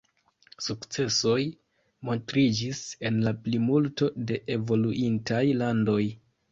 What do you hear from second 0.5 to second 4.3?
Sukcesoj montriĝis en la plimulto